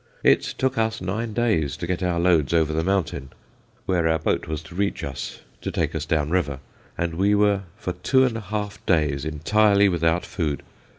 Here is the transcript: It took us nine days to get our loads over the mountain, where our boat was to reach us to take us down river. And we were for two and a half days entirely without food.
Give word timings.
It 0.23 0.41
took 0.41 0.79
us 0.79 0.99
nine 0.99 1.31
days 1.33 1.77
to 1.77 1.85
get 1.85 2.01
our 2.01 2.19
loads 2.19 2.55
over 2.55 2.73
the 2.73 2.83
mountain, 2.83 3.29
where 3.85 4.07
our 4.07 4.17
boat 4.17 4.47
was 4.47 4.63
to 4.63 4.73
reach 4.73 5.03
us 5.03 5.41
to 5.61 5.71
take 5.71 5.93
us 5.93 6.07
down 6.07 6.31
river. 6.31 6.57
And 6.97 7.13
we 7.13 7.35
were 7.35 7.61
for 7.77 7.93
two 7.93 8.23
and 8.25 8.35
a 8.35 8.41
half 8.41 8.83
days 8.87 9.25
entirely 9.25 9.89
without 9.89 10.25
food. 10.25 10.63